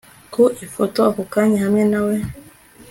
[0.33, 2.17] ku ifoto ako kanya hamwe na we